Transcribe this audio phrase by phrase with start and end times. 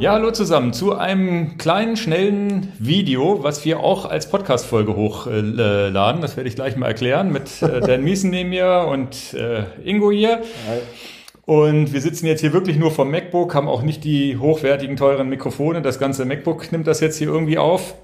[0.00, 6.20] Ja, hallo zusammen zu einem kleinen, schnellen Video, was wir auch als Podcast-Folge hochladen.
[6.20, 10.12] Das werde ich gleich mal erklären mit äh, Dan Miesen neben mir und äh, Ingo
[10.12, 10.42] hier.
[10.68, 10.78] Hi.
[11.46, 15.28] Und wir sitzen jetzt hier wirklich nur vom MacBook, haben auch nicht die hochwertigen, teuren
[15.28, 15.82] Mikrofone.
[15.82, 17.96] Das ganze MacBook nimmt das jetzt hier irgendwie auf.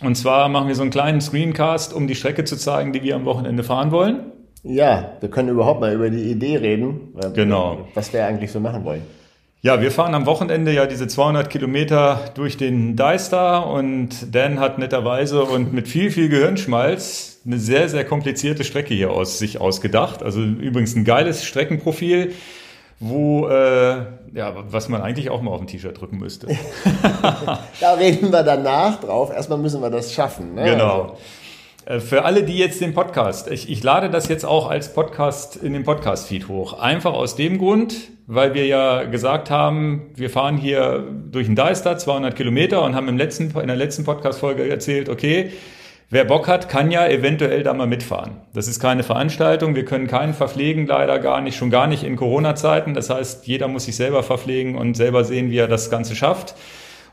[0.00, 3.16] Und zwar machen wir so einen kleinen Screencast, um die Strecke zu zeigen, die wir
[3.16, 4.32] am Wochenende fahren wollen.
[4.62, 7.86] Ja, wir können überhaupt mal über die Idee reden, genau.
[7.92, 9.02] was wir eigentlich so machen wollen.
[9.60, 14.78] Ja, wir fahren am Wochenende ja diese 200 Kilometer durch den Deister und Dan hat
[14.78, 20.22] netterweise und mit viel, viel Gehirnschmalz eine sehr, sehr komplizierte Strecke hier aus sich ausgedacht.
[20.22, 22.34] Also übrigens ein geiles Streckenprofil,
[23.00, 23.96] wo, äh,
[24.32, 26.46] ja, was man eigentlich auch mal auf ein T-Shirt drücken müsste.
[27.80, 29.32] da reden wir danach drauf.
[29.32, 30.54] Erstmal müssen wir das schaffen.
[30.54, 30.70] Ne?
[30.70, 31.02] Genau.
[31.02, 31.18] Also.
[31.88, 35.56] Äh, für alle, die jetzt den Podcast, ich, ich lade das jetzt auch als Podcast
[35.56, 36.78] in den Podcast-Feed hoch.
[36.78, 41.96] Einfach aus dem Grund, weil wir ja gesagt haben, wir fahren hier durch den Deister
[41.96, 45.50] 200 Kilometer und haben im letzten, in der letzten Podcast-Folge erzählt, okay,
[46.10, 48.36] wer Bock hat, kann ja eventuell da mal mitfahren.
[48.52, 52.16] Das ist keine Veranstaltung, wir können keinen verpflegen, leider gar nicht, schon gar nicht in
[52.16, 52.92] Corona-Zeiten.
[52.92, 56.54] Das heißt, jeder muss sich selber verpflegen und selber sehen, wie er das Ganze schafft.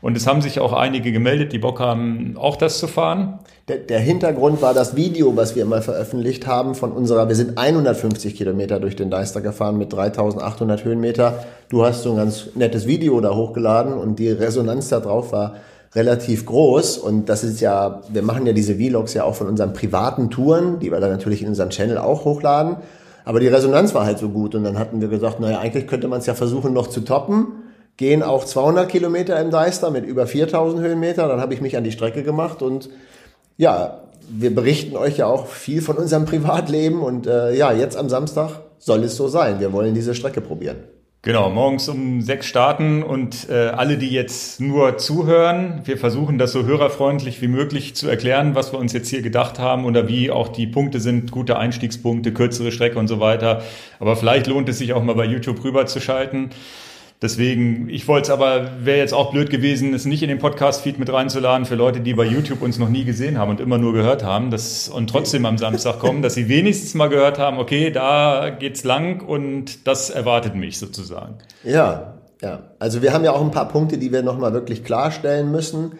[0.06, 3.40] Und es haben sich auch einige gemeldet, die Bock haben, auch das zu fahren.
[3.66, 7.58] Der, der, Hintergrund war das Video, was wir mal veröffentlicht haben von unserer, wir sind
[7.58, 11.44] 150 Kilometer durch den Deister gefahren mit 3800 Höhenmeter.
[11.70, 15.54] Du hast so ein ganz nettes Video da hochgeladen und die Resonanz da drauf war
[15.96, 16.98] relativ groß.
[16.98, 20.78] Und das ist ja, wir machen ja diese Vlogs ja auch von unseren privaten Touren,
[20.78, 22.76] die wir dann natürlich in unserem Channel auch hochladen.
[23.24, 26.06] Aber die Resonanz war halt so gut und dann hatten wir gesagt, naja, eigentlich könnte
[26.06, 27.65] man es ja versuchen noch zu toppen
[27.96, 31.28] gehen auch 200 Kilometer im Deister mit über 4000 Höhenmeter.
[31.28, 32.90] Dann habe ich mich an die Strecke gemacht und
[33.56, 38.08] ja, wir berichten euch ja auch viel von unserem Privatleben und äh, ja, jetzt am
[38.08, 39.60] Samstag soll es so sein.
[39.60, 40.76] Wir wollen diese Strecke probieren.
[41.22, 46.52] Genau, morgens um sechs starten und äh, alle, die jetzt nur zuhören, wir versuchen das
[46.52, 50.30] so hörerfreundlich wie möglich zu erklären, was wir uns jetzt hier gedacht haben oder wie
[50.30, 53.62] auch die Punkte sind, gute Einstiegspunkte, kürzere Strecke und so weiter.
[53.98, 56.50] Aber vielleicht lohnt es sich auch mal bei YouTube rüberzuschalten.
[57.22, 60.98] Deswegen, ich wollte es aber, wäre jetzt auch blöd gewesen, es nicht in den Podcast-Feed
[60.98, 63.94] mit reinzuladen für Leute, die bei YouTube uns noch nie gesehen haben und immer nur
[63.94, 67.90] gehört haben das, und trotzdem am Samstag kommen, dass sie wenigstens mal gehört haben, okay,
[67.90, 71.38] da geht's lang und das erwartet mich sozusagen.
[71.64, 72.64] Ja, ja.
[72.78, 75.92] Also wir haben ja auch ein paar Punkte, die wir nochmal wirklich klarstellen müssen.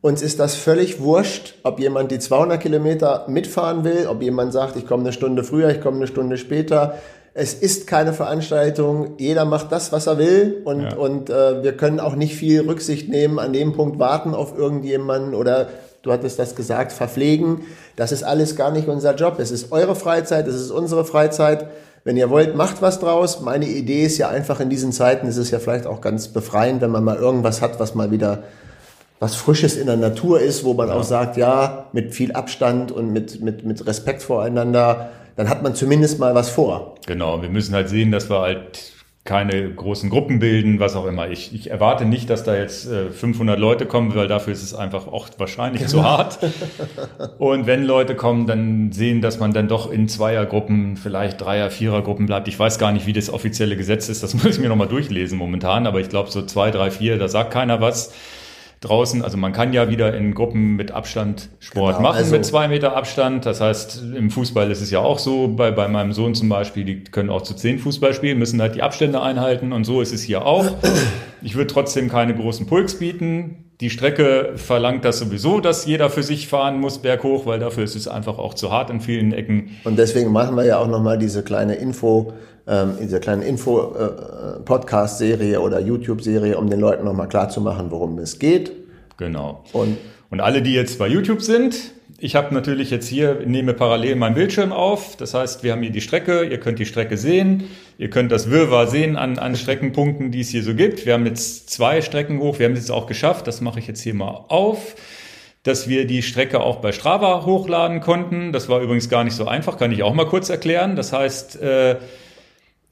[0.00, 4.76] Uns ist das völlig wurscht, ob jemand die 200 Kilometer mitfahren will, ob jemand sagt,
[4.76, 6.98] ich komme eine Stunde früher, ich komme eine Stunde später.
[7.38, 9.18] Es ist keine Veranstaltung.
[9.18, 10.62] Jeder macht das, was er will.
[10.64, 10.96] Und, ja.
[10.96, 15.34] und äh, wir können auch nicht viel Rücksicht nehmen, an dem Punkt warten auf irgendjemanden
[15.34, 15.68] oder
[16.00, 17.60] du hattest das gesagt, verpflegen.
[17.94, 19.38] Das ist alles gar nicht unser Job.
[19.38, 21.66] Es ist eure Freizeit, es ist unsere Freizeit.
[22.04, 23.42] Wenn ihr wollt, macht was draus.
[23.42, 26.80] Meine Idee ist ja einfach in diesen Zeiten, ist es ja vielleicht auch ganz befreiend,
[26.80, 28.44] wenn man mal irgendwas hat, was mal wieder
[29.18, 30.94] was Frisches in der Natur ist, wo man ja.
[30.94, 35.74] auch sagt, ja, mit viel Abstand und mit, mit, mit Respekt voreinander dann hat man
[35.74, 36.96] zumindest mal was vor.
[37.06, 38.92] Genau, wir müssen halt sehen, dass wir halt
[39.26, 41.28] keine großen Gruppen bilden, was auch immer.
[41.28, 44.72] Ich, ich erwarte nicht, dass da jetzt äh, 500 Leute kommen, weil dafür ist es
[44.72, 45.90] einfach auch wahrscheinlich genau.
[45.90, 46.38] zu hart.
[47.38, 52.26] Und wenn Leute kommen, dann sehen, dass man dann doch in Zweiergruppen, vielleicht Dreier-, Vierergruppen
[52.26, 52.46] bleibt.
[52.48, 54.22] Ich weiß gar nicht, wie das offizielle Gesetz ist.
[54.22, 55.86] Das muss ich mir nochmal durchlesen momentan.
[55.86, 58.12] Aber ich glaube, so zwei, drei, vier, da sagt keiner was
[58.86, 59.22] draußen.
[59.22, 62.68] Also man kann ja wieder in Gruppen mit Abstand Sport genau, machen, also mit zwei
[62.68, 63.46] Meter Abstand.
[63.46, 66.84] Das heißt, im Fußball ist es ja auch so, bei, bei meinem Sohn zum Beispiel,
[66.84, 70.12] die können auch zu zehn Fußball spielen, müssen halt die Abstände einhalten und so ist
[70.12, 70.66] es hier auch.
[71.42, 73.66] Ich würde trotzdem keine großen Pulks bieten.
[73.80, 77.94] Die Strecke verlangt das sowieso, dass jeder für sich fahren muss berghoch, weil dafür ist
[77.94, 79.70] es einfach auch zu hart in vielen Ecken.
[79.84, 82.32] Und deswegen machen wir ja auch nochmal diese kleine Info,
[82.66, 88.72] ähm, diese kleine Info-Podcast-Serie äh, oder YouTube-Serie, um den Leuten nochmal klarzumachen, worum es geht.
[89.16, 89.64] Genau.
[89.72, 89.96] Und,
[90.30, 94.34] und alle, die jetzt bei YouTube sind, ich habe natürlich jetzt hier, nehme parallel meinen
[94.34, 95.16] Bildschirm auf.
[95.16, 97.64] Das heißt, wir haben hier die Strecke, ihr könnt die Strecke sehen.
[97.98, 101.04] Ihr könnt das Wirrwarr sehen an, an Streckenpunkten, die es hier so gibt.
[101.04, 102.58] Wir haben jetzt zwei Strecken hoch.
[102.58, 103.46] Wir haben es jetzt auch geschafft.
[103.46, 104.94] Das mache ich jetzt hier mal auf
[105.62, 108.52] dass wir die Strecke auch bei Strava hochladen konnten.
[108.52, 110.94] Das war übrigens gar nicht so einfach, kann ich auch mal kurz erklären.
[110.94, 111.96] Das heißt, äh,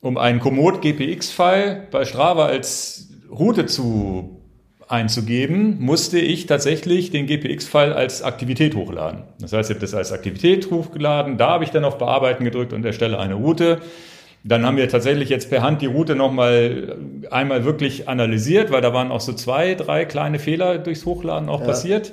[0.05, 4.39] um einen Komoot GPX-File bei Strava als Route zu
[4.87, 9.23] einzugeben, musste ich tatsächlich den GPX-File als Aktivität hochladen.
[9.41, 12.75] Das heißt, ich habe das als Aktivität hochgeladen, da habe ich dann auf Bearbeiten gedrückt
[12.75, 13.81] und erstelle eine Route.
[14.47, 16.99] Dann haben wir tatsächlich jetzt per Hand die Route nochmal
[17.31, 21.61] einmal wirklich analysiert, weil da waren auch so zwei, drei kleine Fehler durchs Hochladen auch
[21.61, 21.67] ja.
[21.67, 22.12] passiert.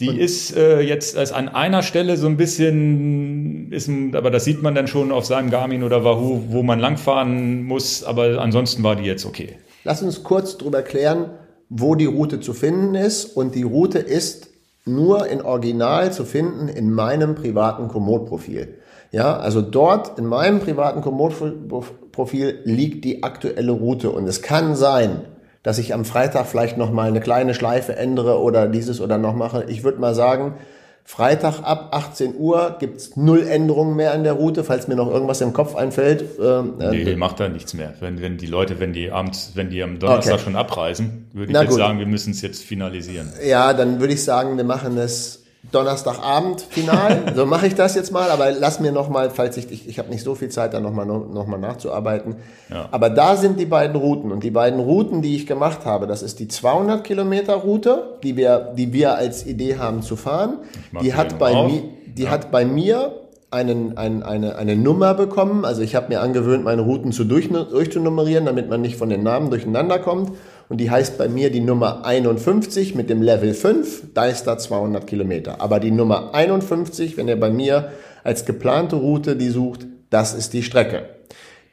[0.00, 4.44] Die und ist äh, jetzt als an einer Stelle so ein bisschen, ist, aber das
[4.44, 8.82] sieht man dann schon auf seinem Garmin oder Wahoo, wo man langfahren muss, aber ansonsten
[8.82, 9.56] war die jetzt okay.
[9.84, 11.30] Lass uns kurz drüber klären,
[11.70, 14.50] wo die Route zu finden ist und die Route ist
[14.84, 18.78] nur in Original zu finden in meinem privaten Komoot-Profil.
[19.12, 25.22] Ja, also dort in meinem privaten Komoot-Profil liegt die aktuelle Route und es kann sein,
[25.66, 29.34] dass ich am Freitag vielleicht noch mal eine kleine Schleife ändere oder dieses oder noch
[29.34, 29.64] mache.
[29.66, 30.54] Ich würde mal sagen,
[31.02, 35.40] Freitag ab 18 Uhr gibt's null Änderungen mehr an der Route, falls mir noch irgendwas
[35.40, 36.24] im Kopf einfällt.
[36.40, 37.94] Ähm, äh, nee, macht da nichts mehr.
[37.98, 40.44] Wenn, wenn die Leute, wenn die abends, wenn die am Donnerstag okay.
[40.44, 41.78] schon abreisen, würde ich Na jetzt gut.
[41.80, 43.32] sagen, wir müssen es jetzt finalisieren.
[43.44, 47.32] Ja, dann würde ich sagen, wir machen es Donnerstagabend final.
[47.36, 49.98] so mache ich das jetzt mal, aber lass mir noch mal, falls ich, ich, ich
[49.98, 52.36] habe nicht so viel Zeit, da noch mal, noch mal nachzuarbeiten.
[52.70, 52.88] Ja.
[52.90, 56.22] Aber da sind die beiden Routen und die beiden Routen, die ich gemacht habe, das
[56.22, 60.58] ist die 200 Kilometer Route, die wir, die wir als Idee haben zu fahren.
[61.02, 62.30] Die hat bei mir, die ja.
[62.30, 63.20] hat bei mir
[63.50, 65.64] einen, ein, eine, eine Nummer bekommen.
[65.64, 69.22] Also ich habe mir angewöhnt, meine Routen zu durch, durchzunummerieren, damit man nicht von den
[69.22, 70.32] Namen durcheinander kommt
[70.68, 74.58] und die heißt bei mir die Nummer 51 mit dem Level 5, da ist da
[74.58, 75.60] 200 Kilometer.
[75.60, 77.92] Aber die Nummer 51, wenn ihr bei mir
[78.24, 81.08] als geplante Route die sucht, das ist die Strecke.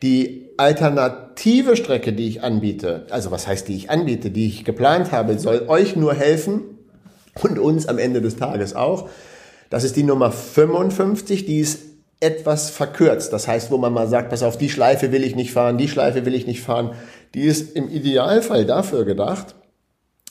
[0.03, 5.11] Die alternative Strecke, die ich anbiete, also was heißt die ich anbiete, die ich geplant
[5.11, 6.61] habe, soll euch nur helfen
[7.41, 9.09] und uns am Ende des Tages auch.
[9.69, 11.79] Das ist die Nummer 55, die ist
[12.19, 13.33] etwas verkürzt.
[13.33, 15.89] Das heißt, wo man mal sagt, pass auf, die Schleife will ich nicht fahren, die
[15.89, 16.91] Schleife will ich nicht fahren.
[17.33, 19.55] Die ist im Idealfall dafür gedacht,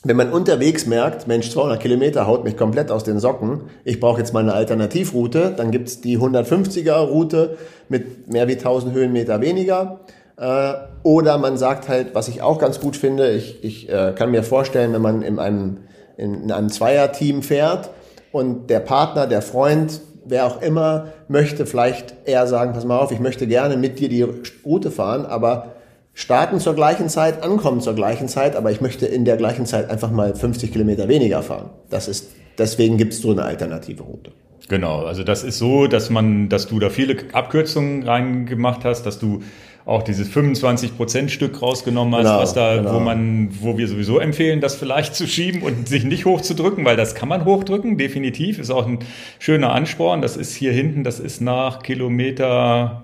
[0.05, 4.19] wenn man unterwegs merkt, Mensch, 200 Kilometer haut mich komplett aus den Socken, ich brauche
[4.19, 7.57] jetzt mal eine Alternativroute, dann gibt's die 150er Route
[7.89, 10.01] mit mehr wie 1000 Höhenmeter weniger.
[10.37, 10.73] Äh,
[11.05, 14.43] oder man sagt halt, was ich auch ganz gut finde, ich, ich äh, kann mir
[14.43, 15.79] vorstellen, wenn man in einem,
[16.17, 17.91] in einem Zweierteam fährt
[18.33, 23.13] und der Partner, der Freund, wer auch immer, möchte vielleicht eher sagen, pass mal auf,
[23.13, 24.23] ich möchte gerne mit dir die
[24.65, 25.77] Route fahren, aber
[26.15, 29.91] starten zur gleichen Zeit, ankommen zur gleichen Zeit, aber ich möchte in der gleichen Zeit
[29.91, 31.71] einfach mal 50 Kilometer weniger fahren.
[31.91, 34.33] Das ist, deswegen gibt es so eine alternative Route.
[34.69, 39.19] Genau, also das ist so, dass man, dass du da viele Abkürzungen reingemacht hast, dass
[39.19, 39.41] du
[39.85, 42.95] auch dieses 25% Stück rausgenommen hast, genau, was da, genau.
[42.95, 46.97] wo man, wo wir sowieso empfehlen, das vielleicht zu schieben und sich nicht hochzudrücken, weil
[46.97, 49.01] das kann man hochdrücken, definitiv, ist auch ein
[49.41, 50.23] schöner Ansporn.
[50.23, 53.03] Das ist hier hinten, das ist nach Kilometer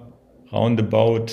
[0.53, 1.27] roundabout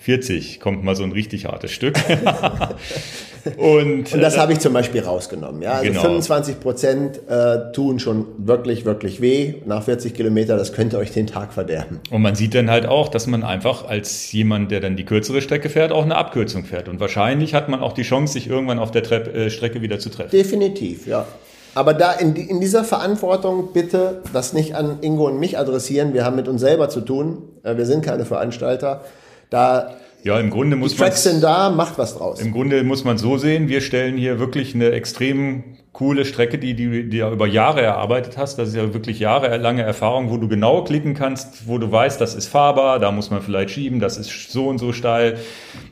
[0.00, 1.94] 40 kommt mal so ein richtig hartes Stück.
[3.58, 5.60] und, und, das äh, habe ich zum Beispiel rausgenommen.
[5.60, 5.72] Ja?
[5.72, 6.00] Also genau.
[6.00, 9.56] 25 Prozent äh, tun schon wirklich, wirklich weh.
[9.66, 12.00] Nach 40 Kilometer, das könnte euch den Tag verderben.
[12.10, 15.42] Und man sieht dann halt auch, dass man einfach als jemand, der dann die kürzere
[15.42, 16.88] Strecke fährt, auch eine Abkürzung fährt.
[16.88, 19.98] Und wahrscheinlich hat man auch die Chance, sich irgendwann auf der Trepp, äh, Strecke wieder
[19.98, 20.30] zu treffen.
[20.30, 21.26] Definitiv, ja.
[21.74, 26.14] Aber da in, in, dieser Verantwortung bitte das nicht an Ingo und mich adressieren.
[26.14, 27.42] Wir haben mit uns selber zu tun.
[27.64, 29.02] Äh, wir sind keine Veranstalter.
[29.50, 32.40] Da ja, im Grunde muss die Tracks sind da, macht was draus.
[32.40, 36.74] Im Grunde muss man so sehen, wir stellen hier wirklich eine extrem coole Strecke, die,
[36.74, 38.58] die, die ja über Jahre erarbeitet hast.
[38.58, 42.34] Das ist ja wirklich jahrelange Erfahrung, wo du genau klicken kannst, wo du weißt, das
[42.34, 45.38] ist fahrbar, da muss man vielleicht schieben, das ist so und so steil.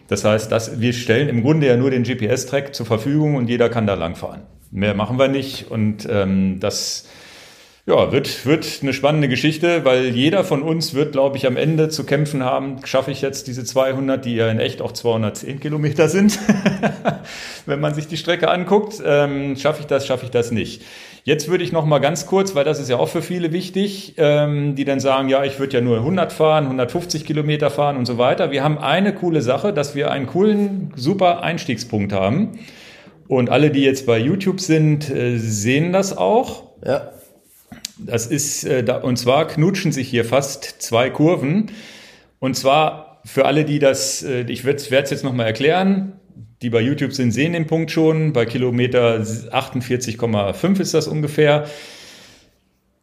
[0.08, 3.68] Das heißt, das, wir stellen im Grunde ja nur den GPS-Track zur Verfügung und jeder
[3.68, 4.42] kann da langfahren.
[4.70, 7.06] Mehr machen wir nicht und ähm, das
[7.88, 11.88] ja, wird, wird eine spannende Geschichte, weil jeder von uns wird, glaube ich, am Ende
[11.88, 16.10] zu kämpfen haben, schaffe ich jetzt diese 200, die ja in echt auch 210 Kilometer
[16.10, 16.38] sind,
[17.66, 20.82] wenn man sich die Strecke anguckt, ähm, schaffe ich das, schaffe ich das nicht.
[21.24, 24.14] Jetzt würde ich noch mal ganz kurz, weil das ist ja auch für viele wichtig,
[24.18, 28.04] ähm, die dann sagen, ja, ich würde ja nur 100 fahren, 150 Kilometer fahren und
[28.04, 28.50] so weiter.
[28.50, 32.58] Wir haben eine coole Sache, dass wir einen coolen, super Einstiegspunkt haben.
[33.28, 36.64] Und alle, die jetzt bei YouTube sind, äh, sehen das auch.
[36.84, 37.12] Ja.
[37.98, 41.70] Das ist, äh, da, und zwar knutschen sich hier fast zwei Kurven.
[42.38, 46.12] Und zwar für alle, die das, äh, ich werde es jetzt nochmal erklären,
[46.62, 48.32] die bei YouTube sind, sehen den Punkt schon.
[48.32, 51.66] Bei Kilometer 48,5 ist das ungefähr.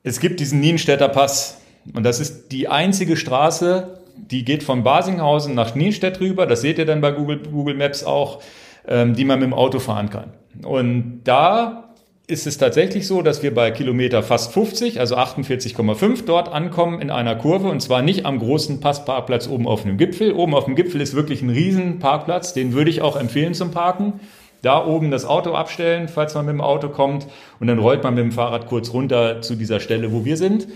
[0.04, 1.58] Es gibt diesen Nienstädter Pass.
[1.94, 6.46] Und das ist die einzige Straße, die geht von Basinghausen nach Nienstedt rüber.
[6.46, 8.42] Das seht ihr dann bei Google, Google Maps auch,
[8.88, 10.34] ähm, die man mit dem Auto fahren kann.
[10.64, 11.85] Und da
[12.28, 17.12] ist es tatsächlich so, dass wir bei Kilometer fast 50, also 48,5 dort ankommen in
[17.12, 20.34] einer Kurve und zwar nicht am großen Passparkplatz oben auf dem Gipfel.
[20.34, 23.72] Oben auf dem Gipfel ist wirklich ein riesen Parkplatz, den würde ich auch empfehlen zum
[23.72, 24.20] Parken.
[24.64, 27.28] Da oben das Auto abstellen, falls man mit dem Auto kommt
[27.60, 30.68] und dann rollt man mit dem Fahrrad kurz runter zu dieser Stelle, wo wir sind.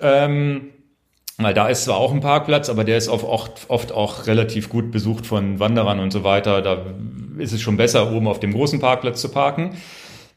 [0.00, 0.70] Ähm,
[1.36, 3.26] weil da ist zwar auch ein Parkplatz, aber der ist oft,
[3.68, 6.62] oft auch relativ gut besucht von Wanderern und so weiter.
[6.62, 6.86] Da
[7.38, 9.76] ist es schon besser, oben auf dem großen Parkplatz zu parken.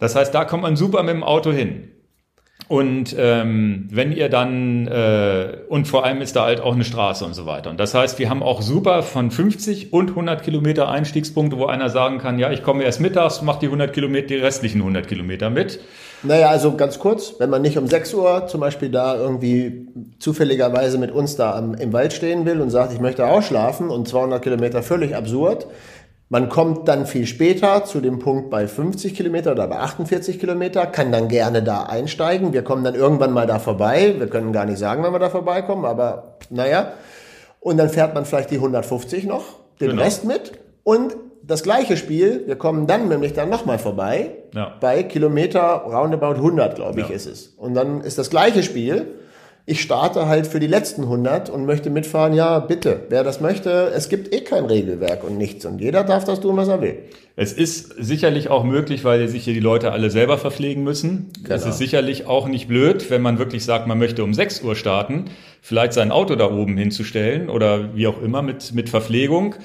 [0.04, 1.88] Das heißt, da kommt man super mit dem Auto hin.
[2.68, 7.24] Und ähm, wenn ihr dann, äh, und vor allem ist da halt auch eine Straße
[7.24, 7.70] und so weiter.
[7.70, 11.90] Und das heißt, wir haben auch super von 50 und 100 Kilometer Einstiegspunkte, wo einer
[11.90, 15.50] sagen kann, ja, ich komme erst mittags, mach die 100 Kilometer, die restlichen 100 Kilometer
[15.50, 15.80] mit.
[16.22, 19.88] Naja, also ganz kurz, wenn man nicht um 6 Uhr zum Beispiel da irgendwie
[20.20, 24.08] zufälligerweise mit uns da am, im Wald stehen will und sagt, ich möchte ausschlafen und
[24.08, 25.68] 200 Kilometer völlig absurd,
[26.34, 30.88] man kommt dann viel später zu dem Punkt bei 50 Kilometer oder bei 48 Kilometer,
[30.88, 32.54] kann dann gerne da einsteigen.
[32.54, 34.16] Wir kommen dann irgendwann mal da vorbei.
[34.18, 36.94] Wir können gar nicht sagen, wenn wir da vorbeikommen, aber naja.
[37.60, 39.44] Und dann fährt man vielleicht die 150 noch,
[39.80, 40.02] den genau.
[40.02, 40.54] Rest mit.
[40.82, 44.74] Und das gleiche Spiel, wir kommen dann nämlich dann nochmal vorbei, ja.
[44.80, 47.16] bei Kilometer roundabout 100, glaube ich, ja.
[47.16, 47.46] ist es.
[47.58, 49.06] Und dann ist das gleiche Spiel
[49.66, 53.92] ich starte halt für die letzten 100 und möchte mitfahren, ja, bitte, wer das möchte,
[53.96, 56.98] es gibt eh kein Regelwerk und nichts und jeder darf das tun, was er will.
[57.38, 61.32] Es ist sicherlich auch möglich, weil sich hier die Leute alle selber verpflegen müssen.
[61.42, 61.56] Genau.
[61.56, 64.76] Es ist sicherlich auch nicht blöd, wenn man wirklich sagt, man möchte um 6 Uhr
[64.76, 65.26] starten,
[65.62, 69.56] vielleicht sein Auto da oben hinzustellen oder wie auch immer mit, mit Verpflegung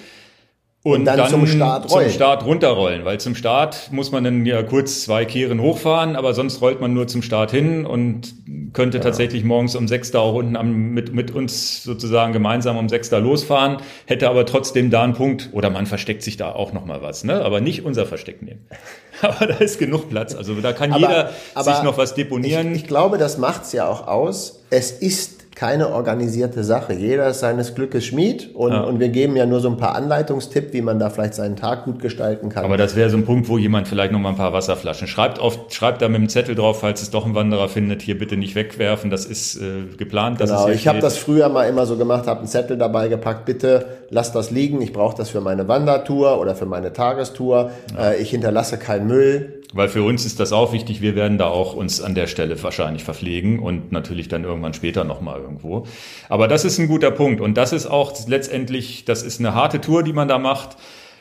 [0.85, 2.07] und, und dann, dann, zum Start rollen.
[2.07, 6.35] Zum Start runterrollen, weil zum Start muss man dann ja kurz zwei Kehren hochfahren, aber
[6.35, 8.33] sonst rollt man nur zum Start hin und
[8.73, 9.05] könnte ja.
[9.05, 13.11] tatsächlich morgens um sechs da auch unten am, mit, mit uns sozusagen gemeinsam um sechs
[13.11, 17.03] da losfahren, hätte aber trotzdem da einen Punkt oder man versteckt sich da auch nochmal
[17.03, 17.45] was, ne?
[17.45, 18.65] aber nicht unser Versteck nehmen.
[19.21, 22.73] aber da ist genug Platz, also da kann aber, jeder aber sich noch was deponieren.
[22.73, 24.63] Ich, ich glaube, das macht's ja auch aus.
[24.71, 26.93] Es ist keine organisierte Sache.
[26.93, 28.83] Jeder ist seines Glückes Schmied und, ja.
[28.83, 31.85] und wir geben ja nur so ein paar Anleitungstipps, wie man da vielleicht seinen Tag
[31.85, 32.65] gut gestalten kann.
[32.65, 35.41] Aber das wäre so ein Punkt, wo jemand vielleicht noch mal ein paar Wasserflaschen schreibt.
[35.41, 38.37] Auf, schreibt da mit dem Zettel drauf, falls es doch ein Wanderer findet, hier bitte
[38.37, 39.11] nicht wegwerfen.
[39.11, 40.39] Das ist äh, geplant.
[40.39, 43.87] Genau, ich habe das früher mal immer so gemacht, habe einen Zettel dabei gepackt, bitte
[44.11, 44.81] lass das liegen.
[44.81, 47.73] Ich brauche das für meine Wandertour oder für meine Tagestour.
[47.97, 48.13] Ja.
[48.13, 49.58] Äh, ich hinterlasse keinen Müll.
[49.75, 51.03] Weil für uns ist das auch wichtig.
[51.03, 55.05] Wir werden da auch uns an der Stelle wahrscheinlich verpflegen und natürlich dann irgendwann später
[55.05, 55.87] nochmal irgendwo.
[56.29, 57.41] Aber das ist ein guter Punkt.
[57.41, 60.79] Und das ist auch letztendlich, das ist eine harte Tour, die man da macht,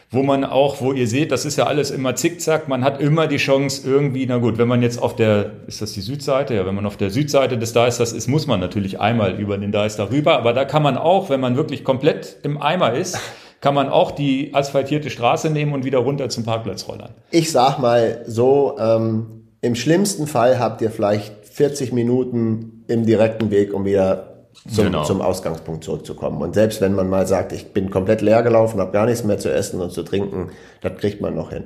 [0.09, 2.69] wo man auch, wo ihr seht, das ist ja alles immer zickzack.
[2.69, 5.91] Man hat immer die Chance irgendwie, na gut, wenn man jetzt auf der, ist das
[5.91, 6.55] die Südseite?
[6.55, 9.73] Ja, wenn man auf der Südseite des Deisters ist, muss man natürlich einmal über den
[9.73, 10.37] Deister rüber.
[10.37, 13.19] Aber da kann man auch, wenn man wirklich komplett im Eimer ist,
[13.61, 17.11] kann man auch die asphaltierte Straße nehmen und wieder runter zum Parkplatz rollern.
[17.31, 23.49] Ich sag mal so, ähm, im schlimmsten Fall habt ihr vielleicht 40 Minuten im direkten
[23.49, 24.37] Weg, um wieder
[24.71, 25.03] zum, genau.
[25.03, 26.41] zum Ausgangspunkt zurückzukommen.
[26.41, 29.37] Und selbst wenn man mal sagt, ich bin komplett leer gelaufen, habe gar nichts mehr
[29.39, 30.49] zu essen und zu trinken,
[30.81, 31.65] das kriegt man noch hin.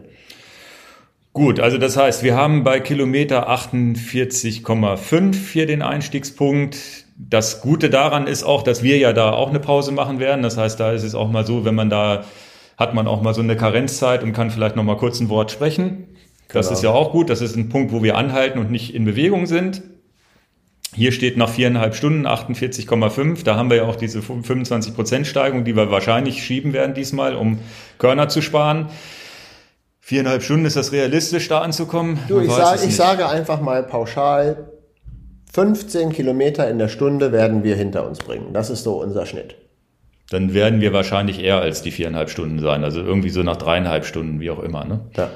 [1.34, 7.01] Gut, also das heißt, wir haben bei Kilometer 48,5 hier den Einstiegspunkt.
[7.16, 10.42] Das Gute daran ist auch, dass wir ja da auch eine Pause machen werden.
[10.42, 12.26] Das heißt, da ist es auch mal so, wenn man da
[12.78, 15.52] hat man auch mal so eine Karenzzeit und kann vielleicht noch mal kurz ein Wort
[15.52, 16.08] sprechen.
[16.48, 16.78] Das genau.
[16.78, 17.30] ist ja auch gut.
[17.30, 19.84] Das ist ein Punkt, wo wir anhalten und nicht in Bewegung sind.
[20.94, 23.46] Hier steht nach viereinhalb Stunden 48,5.
[23.46, 27.36] Da haben wir ja auch diese 25 Prozent Steigung, die wir wahrscheinlich schieben werden diesmal,
[27.36, 27.60] um
[27.98, 28.90] Körner zu sparen.
[30.02, 32.20] Viereinhalb Stunden ist das realistisch, da anzukommen?
[32.28, 34.72] Du, ich, sag, ich sage einfach mal pauschal,
[35.54, 38.54] 15 Kilometer in der Stunde werden wir hinter uns bringen.
[38.54, 39.56] Das ist so unser Schnitt.
[40.30, 42.86] Dann werden wir wahrscheinlich eher als die viereinhalb Stunden sein.
[42.86, 44.86] Also irgendwie so nach dreieinhalb Stunden, wie auch immer.
[44.86, 45.02] Ne?
[45.18, 45.30] Ja.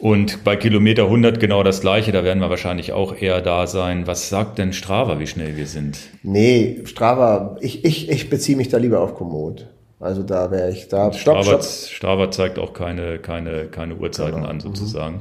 [0.00, 4.08] Und bei Kilometer 100 genau das gleiche, da werden wir wahrscheinlich auch eher da sein.
[4.08, 5.98] Was sagt denn Strava, wie schnell wir sind?
[6.24, 9.68] Nee, Strava, ich, ich, ich beziehe mich da lieber auf Komoot.
[10.00, 11.12] Also da wäre ich da.
[11.12, 11.62] Stopp, Strava, stopp.
[11.62, 14.48] Strava zeigt auch keine, keine, keine Uhrzeiten genau.
[14.48, 15.14] an, sozusagen.
[15.14, 15.20] Mhm.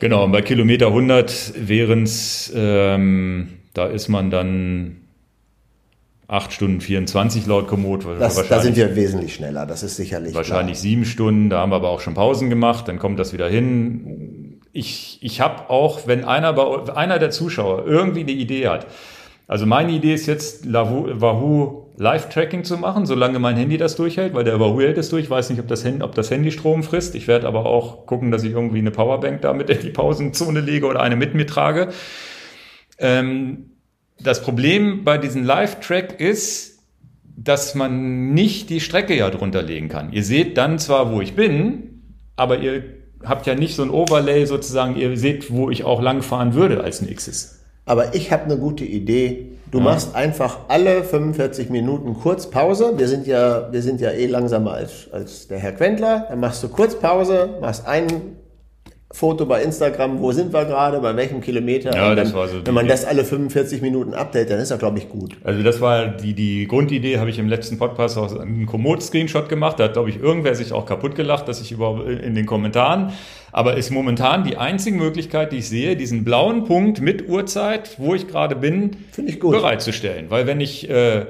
[0.00, 4.96] Genau, bei Kilometer 100 wären es, ähm, da ist man dann
[6.28, 8.04] 8 Stunden 24 laut Komoot.
[8.18, 10.82] Das, da sind wir wesentlich schneller, das ist sicherlich Wahrscheinlich klar.
[10.82, 14.60] 7 Stunden, da haben wir aber auch schon Pausen gemacht, dann kommt das wieder hin.
[14.72, 18.86] Ich, ich habe auch, wenn einer, bei, einer der Zuschauer irgendwie eine Idee hat,
[19.48, 24.44] also meine Idee ist jetzt, Wahoo Live-Tracking zu machen, solange mein Handy das durchhält, weil
[24.44, 25.24] der Wahoo hält es durch.
[25.24, 27.14] Ich weiß nicht, ob das, Handy, ob das Handy Strom frisst.
[27.16, 30.86] Ich werde aber auch gucken, dass ich irgendwie eine Powerbank damit in die Pausenzone lege
[30.86, 31.88] oder eine mit mir trage.
[32.98, 33.70] Ähm,
[34.20, 36.78] das Problem bei diesem Live-Track ist,
[37.36, 40.12] dass man nicht die Strecke ja drunter legen kann.
[40.12, 42.02] Ihr seht dann zwar, wo ich bin,
[42.36, 42.82] aber ihr
[43.24, 47.04] habt ja nicht so ein Overlay sozusagen, ihr seht, wo ich auch langfahren würde als
[47.04, 47.64] Xs.
[47.84, 49.57] Aber ich habe eine gute Idee.
[49.70, 49.84] Du ja.
[49.84, 52.94] machst einfach alle 45 Minuten kurz Pause.
[52.96, 56.26] Wir sind ja, wir sind ja eh langsamer als, als der Herr Quentler.
[56.28, 58.36] Dann machst du kurz Pause, machst einen
[59.10, 61.96] Foto bei Instagram, wo sind wir gerade, bei welchem Kilometer.
[61.96, 64.70] Ja, Und das dann, war so Wenn man das alle 45 Minuten update, dann ist
[64.70, 65.34] das, glaube ich, gut.
[65.44, 69.80] Also das war die, die Grundidee, habe ich im letzten Podcast auch einen Komoot-Screenshot gemacht.
[69.80, 73.12] Da hat, glaube ich, irgendwer sich auch kaputt gelacht, dass ich überhaupt in den Kommentaren.
[73.50, 78.14] Aber ist momentan die einzige Möglichkeit, die ich sehe, diesen blauen Punkt mit Uhrzeit, wo
[78.14, 79.52] ich gerade bin, Finde ich gut.
[79.52, 80.26] bereitzustellen.
[80.28, 81.24] Weil wenn ich äh,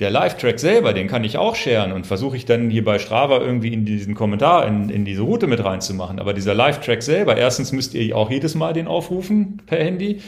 [0.00, 3.40] der Live-Track selber, den kann ich auch sharen und versuche ich dann hier bei Strava
[3.40, 6.20] irgendwie in diesen Kommentar, in, in diese Route mit reinzumachen.
[6.20, 10.22] Aber dieser Live-Track selber, erstens müsst ihr auch jedes Mal den aufrufen per Handy.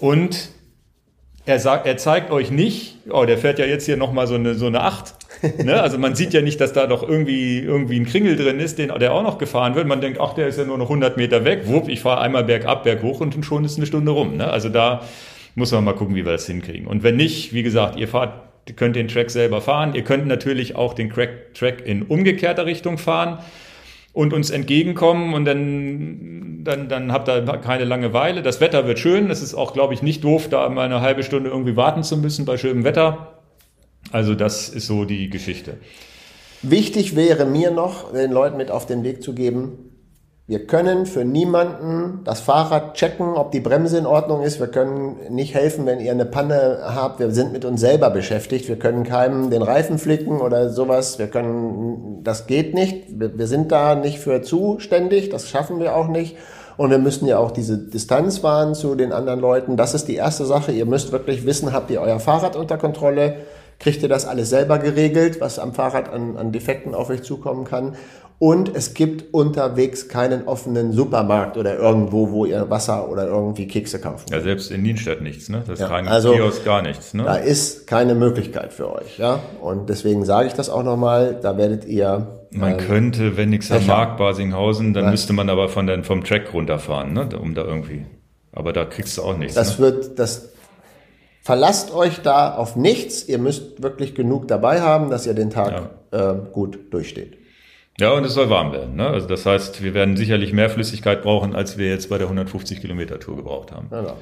[0.00, 0.50] Und
[1.44, 4.56] er sagt, er zeigt euch nicht, oh, der fährt ja jetzt hier nochmal so eine,
[4.56, 5.14] so eine 8.
[5.64, 5.80] ne?
[5.80, 8.88] Also man sieht ja nicht, dass da doch irgendwie, irgendwie ein Kringel drin ist, den,
[8.98, 9.86] der auch noch gefahren wird.
[9.86, 11.68] Man denkt, ach, der ist ja nur noch 100 Meter weg.
[11.68, 14.36] Wupp, ich fahre einmal bergab, berghoch und schon ist eine Stunde rum.
[14.36, 14.50] Ne?
[14.50, 15.02] Also da
[15.54, 16.88] muss man mal gucken, wie wir das hinkriegen.
[16.88, 19.94] Und wenn nicht, wie gesagt, ihr fahrt, ihr könnt den Track selber fahren.
[19.94, 23.38] Ihr könnt natürlich auch den Track in umgekehrter Richtung fahren
[24.12, 28.42] und uns entgegenkommen und dann, dann, dann habt ihr keine Langeweile.
[28.42, 29.30] Das Wetter wird schön.
[29.30, 32.16] Es ist auch, glaube ich, nicht doof, da mal eine halbe Stunde irgendwie warten zu
[32.16, 33.42] müssen bei schönem Wetter.
[34.12, 35.76] Also das ist so die Geschichte.
[36.62, 39.85] Wichtig wäre mir noch, den Leuten mit auf den Weg zu geben,
[40.48, 44.60] wir können für niemanden das Fahrrad checken, ob die Bremse in Ordnung ist.
[44.60, 47.18] Wir können nicht helfen, wenn ihr eine Panne habt.
[47.18, 48.68] Wir sind mit uns selber beschäftigt.
[48.68, 51.18] Wir können keinem den Reifen flicken oder sowas.
[51.18, 53.06] Wir können, das geht nicht.
[53.08, 55.30] Wir, sind da nicht für zuständig.
[55.30, 56.36] Das schaffen wir auch nicht.
[56.76, 59.76] Und wir müssen ja auch diese Distanz wahren zu den anderen Leuten.
[59.76, 60.70] Das ist die erste Sache.
[60.70, 63.38] Ihr müsst wirklich wissen, habt ihr euer Fahrrad unter Kontrolle?
[63.78, 67.64] Kriegt ihr das alles selber geregelt, was am Fahrrad an, an Defekten auf euch zukommen
[67.64, 67.94] kann?
[68.38, 73.98] Und es gibt unterwegs keinen offenen Supermarkt oder irgendwo, wo ihr Wasser oder irgendwie Kekse
[73.98, 75.62] kaufen Ja, selbst in Nienstadt nichts, ne?
[75.66, 77.38] Das ist Ja, kein also- Kiosk, gar nichts, Da ne?
[77.40, 79.40] ist keine Möglichkeit für euch, ja.
[79.62, 83.72] Und deswegen sage ich das auch nochmal, da werdet ihr Man ähm, könnte, wenn nix
[83.72, 83.86] am.
[83.86, 85.12] Markt Basinghausen, dann Nein.
[85.12, 87.28] müsste man aber von den, vom Track runterfahren, ne?
[87.40, 88.04] Um da irgendwie.
[88.52, 89.54] Aber da kriegst du auch nichts.
[89.54, 89.84] Das ne?
[89.86, 90.50] wird, das
[91.46, 93.28] verlasst euch da auf nichts.
[93.28, 97.38] Ihr müsst wirklich genug dabei haben, dass ihr den Tag äh, gut durchsteht.
[98.00, 98.96] Ja, und es soll warm werden.
[98.96, 99.06] Ne?
[99.06, 102.80] Also das heißt, wir werden sicherlich mehr Flüssigkeit brauchen, als wir jetzt bei der 150
[102.80, 103.88] Kilometer Tour gebraucht haben.
[103.90, 104.16] Genau.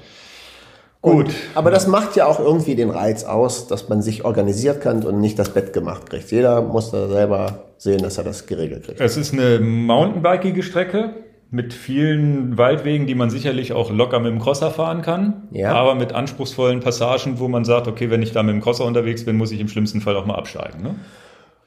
[1.01, 1.31] Gut.
[1.55, 5.19] Aber das macht ja auch irgendwie den Reiz aus, dass man sich organisiert kann und
[5.19, 6.31] nicht das Bett gemacht kriegt.
[6.31, 9.01] Jeder muss da selber sehen, dass er das geregelt kriegt.
[9.01, 14.41] Es ist eine mountainbikige Strecke mit vielen Waldwegen, die man sicherlich auch locker mit dem
[14.41, 15.49] Crosser fahren kann.
[15.53, 15.73] Ja.
[15.75, 19.25] Aber mit anspruchsvollen Passagen, wo man sagt, okay, wenn ich da mit dem Crosser unterwegs
[19.25, 20.83] bin, muss ich im schlimmsten Fall auch mal absteigen.
[20.83, 20.97] Ne?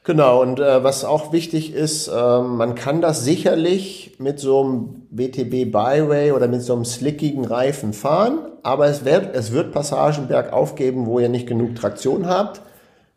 [0.07, 5.07] Genau, und äh, was auch wichtig ist, ähm, man kann das sicherlich mit so einem
[5.11, 10.29] WTB Byway oder mit so einem slickigen Reifen fahren, aber es wird, es wird Passagen
[10.29, 12.61] bergauf geben, wo ihr nicht genug Traktion habt.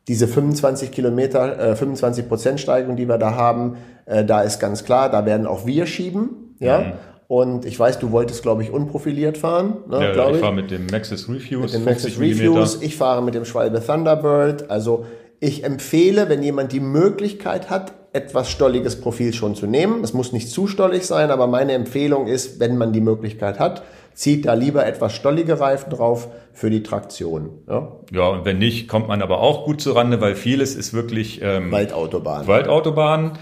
[0.08, 4.84] Diese 25 Kilometer, äh, 25 Prozent Steigung, die wir da haben, äh, da ist ganz
[4.84, 6.92] klar, da werden auch wir schieben, ja.
[7.28, 10.40] Und ich weiß, du wolltest, glaube ich, unprofiliert fahren, ne, Ja, ich ich.
[10.40, 11.78] fahre mit dem Maxis Refuse.
[11.78, 12.18] Mit 50 Maxis.
[12.18, 12.82] Reviews.
[12.82, 14.68] Ich fahre mit dem Schwalbe Thunderbird.
[14.68, 15.06] Also
[15.38, 20.02] ich empfehle, wenn jemand die Möglichkeit hat, etwas stolliges Profil schon zu nehmen.
[20.02, 23.84] Es muss nicht zu stollig sein, aber meine Empfehlung ist, wenn man die Möglichkeit hat,
[24.12, 27.50] zieht da lieber etwas stollige Reifen drauf für die Traktion.
[27.68, 27.92] Ja?
[28.12, 31.70] Ja, und wenn nicht, kommt man aber auch gut zurande, weil vieles ist wirklich ähm,
[31.70, 32.48] Waldautobahn.
[32.48, 33.38] Waldautobahn.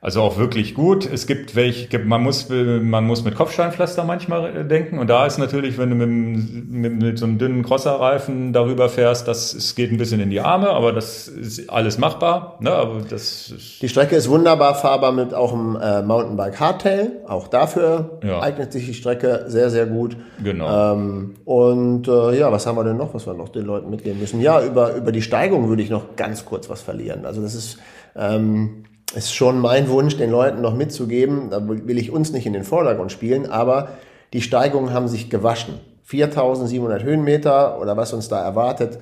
[0.00, 1.10] Also auch wirklich gut.
[1.10, 4.98] Es gibt welche, man muss, man muss mit Kopfsteinpflaster manchmal äh, denken.
[4.98, 9.26] Und da ist natürlich, wenn du mit, mit, mit so einem dünnen Crosserreifen darüber fährst,
[9.26, 12.58] das es geht ein bisschen in die Arme, aber das ist alles machbar.
[12.60, 12.70] Ne?
[12.70, 17.10] Aber das ist, Die Strecke ist wunderbar fahrbar mit auch einem äh, Mountainbike Hardtail.
[17.26, 18.40] Auch dafür Ja.
[18.40, 20.16] eignet sich die Strecke sehr, sehr gut.
[20.42, 20.94] genau.
[20.94, 24.20] Ähm, und äh, ja, was haben wir denn noch, was wir noch den Leuten mitgeben
[24.20, 24.40] müssen?
[24.40, 27.24] Ja, über, über die Steigung würde ich noch ganz kurz was verlieren.
[27.26, 27.78] Also das ist,
[28.14, 31.50] ähm, ist schon mein Wunsch, den Leuten noch mitzugeben.
[31.50, 33.90] Da will ich uns nicht in den Vordergrund spielen, aber
[34.32, 35.74] die Steigungen haben sich gewaschen.
[36.04, 38.98] 4700 Höhenmeter oder was uns da erwartet.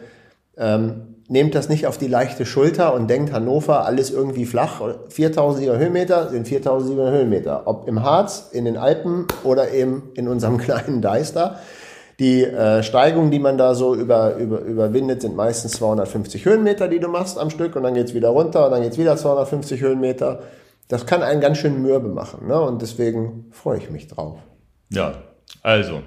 [0.56, 4.80] Ähm, nehmt das nicht auf die leichte Schulter und denkt Hannover, alles irgendwie flach.
[5.08, 7.62] 4700 Höhenmeter sind 4700 Höhenmeter.
[7.66, 11.58] Ob im Harz, in den Alpen oder eben in unserem kleinen Deister.
[12.18, 16.98] Die äh, Steigungen, die man da so über, über, überwindet, sind meistens 250 Höhenmeter, die
[16.98, 20.40] du machst am Stück und dann geht's wieder runter und dann geht's wieder 250 Höhenmeter.
[20.88, 22.58] Das kann einen ganz schön mürbe machen ne?
[22.60, 24.38] und deswegen freue ich mich drauf.
[24.90, 25.14] Ja,
[25.62, 26.00] also.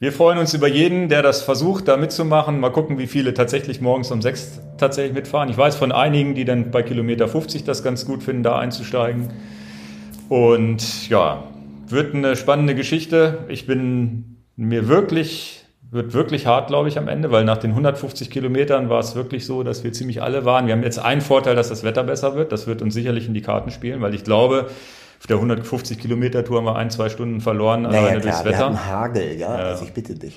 [0.00, 2.60] Wir freuen uns über jeden, der das versucht, da mitzumachen.
[2.60, 5.48] Mal gucken, wie viele tatsächlich morgens um sechs tatsächlich mitfahren.
[5.48, 9.30] Ich weiß von einigen, die dann bei Kilometer 50 das ganz gut finden, da einzusteigen.
[10.28, 11.42] Und ja,
[11.88, 13.44] wird eine spannende Geschichte.
[13.48, 18.30] Ich bin mir wirklich wird wirklich hart, glaube ich, am Ende, weil nach den 150
[18.30, 20.66] Kilometern war es wirklich so, dass wir ziemlich alle waren.
[20.66, 22.52] Wir haben jetzt einen Vorteil, dass das Wetter besser wird.
[22.52, 24.66] Das wird uns sicherlich in die Karten spielen, weil ich glaube,
[25.18, 28.44] auf der 150 Kilometer Tour haben wir ein, zwei Stunden verloren naja, alleine klar, durchs
[28.44, 28.58] Wetter.
[28.58, 29.64] Wir hatten Hagel, ja, ja.
[29.64, 30.36] also ich bitte dich.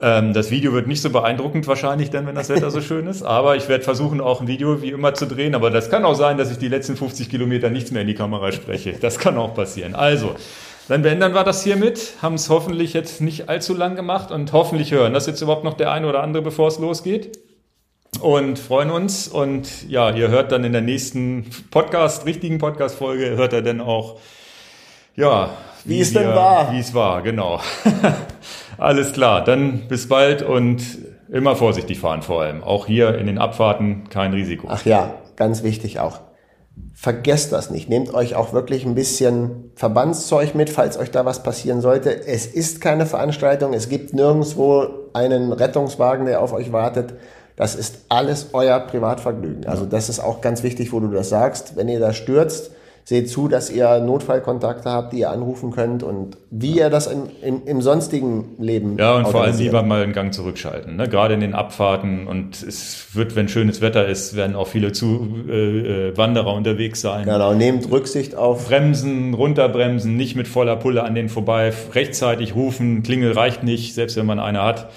[0.00, 3.22] Ähm, das Video wird nicht so beeindruckend wahrscheinlich dann, wenn das Wetter so schön ist.
[3.22, 5.54] Aber ich werde versuchen, auch ein Video wie immer zu drehen.
[5.54, 8.14] Aber das kann auch sein, dass ich die letzten 50 Kilometer nichts mehr in die
[8.14, 8.94] Kamera spreche.
[8.98, 9.94] Das kann auch passieren.
[9.94, 10.34] Also,
[10.90, 14.90] dann beenden wir das hiermit, haben es hoffentlich jetzt nicht allzu lang gemacht und hoffentlich
[14.90, 17.38] hören das jetzt überhaupt noch der eine oder andere, bevor es losgeht.
[18.20, 19.28] Und freuen uns.
[19.28, 24.18] Und ja, ihr hört dann in der nächsten Podcast, richtigen Podcast-Folge, hört ihr dann auch,
[25.14, 25.50] ja,
[25.84, 26.72] wie, wie es denn war.
[26.72, 27.60] Wie es war, genau.
[28.76, 30.82] Alles klar, dann bis bald und
[31.30, 32.64] immer vorsichtig fahren vor allem.
[32.64, 34.66] Auch hier in den Abfahrten kein Risiko.
[34.68, 36.18] Ach ja, ganz wichtig auch
[36.94, 37.88] vergesst das nicht.
[37.88, 42.26] Nehmt euch auch wirklich ein bisschen Verbandszeug mit, falls euch da was passieren sollte.
[42.26, 43.72] Es ist keine Veranstaltung.
[43.72, 47.14] Es gibt nirgendwo einen Rettungswagen, der auf euch wartet.
[47.56, 49.66] Das ist alles euer Privatvergnügen.
[49.66, 51.76] Also das ist auch ganz wichtig, wo du das sagst.
[51.76, 52.70] Wenn ihr da stürzt,
[53.04, 57.30] seht zu, dass ihr Notfallkontakte habt, die ihr anrufen könnt und wie ihr das in,
[57.42, 58.96] in, im sonstigen Leben.
[58.98, 61.08] Ja, und vor allem lieber mal einen Gang zurückschalten, ne?
[61.08, 62.26] gerade in den Abfahrten.
[62.26, 67.00] Und es wird, wenn schönes Wetter ist, werden auch viele zu, äh, äh, Wanderer unterwegs
[67.00, 67.24] sein.
[67.24, 68.68] Genau, nehmt Rücksicht auf.
[68.68, 74.16] Bremsen, runterbremsen, nicht mit voller Pulle an denen vorbei, rechtzeitig rufen, Klingel reicht nicht, selbst
[74.16, 74.88] wenn man eine hat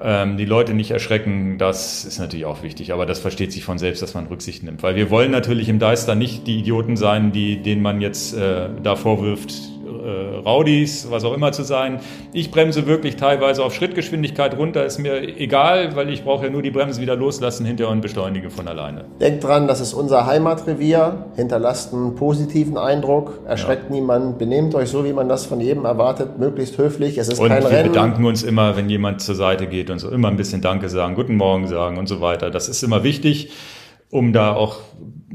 [0.00, 2.92] ähm, die Leute nicht erschrecken, das ist natürlich auch wichtig.
[2.92, 4.82] Aber das versteht sich von selbst, dass man Rücksicht nimmt.
[4.82, 8.68] Weil wir wollen natürlich im Deister nicht die Idioten sein, die, denen man jetzt äh,
[8.82, 9.54] da vorwirft,
[10.04, 12.00] äh, Raudis, was auch immer zu sein.
[12.32, 16.62] Ich bremse wirklich teilweise auf Schrittgeschwindigkeit runter, ist mir egal, weil ich brauche ja nur
[16.62, 19.04] die Bremse wieder loslassen hinterher und beschleunige von alleine.
[19.20, 23.94] Denkt dran, das ist unser Heimatrevier, hinterlasst einen positiven Eindruck, erschreckt ja.
[23.94, 27.18] niemanden, benehmt euch so, wie man das von jedem erwartet, möglichst höflich.
[27.18, 27.88] Es ist und kein wir Rennen.
[27.92, 31.14] bedanken uns immer, wenn jemand zur Seite geht und so immer ein bisschen Danke sagen,
[31.14, 32.50] guten Morgen sagen und so weiter.
[32.50, 33.50] Das ist immer wichtig
[34.14, 34.78] um da auch,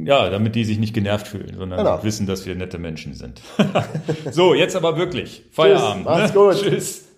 [0.06, 2.04] ja, damit die sich nicht genervt fühlen, sondern genau.
[2.04, 3.42] wissen, dass wir nette Menschen sind.
[4.32, 5.44] so, jetzt aber wirklich.
[5.52, 6.06] Feierabend.
[6.06, 6.40] Tschüss, macht's ne?
[6.40, 6.62] gut.
[6.62, 7.09] Tschüss.